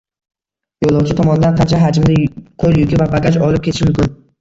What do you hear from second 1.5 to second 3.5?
qancha hajmda qo‘l yuki va bagaj